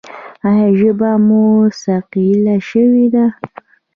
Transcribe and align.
ایا 0.47 0.67
ژبه 0.79 1.11
مو 1.25 1.43
ثقیله 1.83 2.55
شوې 2.69 3.05
ده؟ 3.13 3.25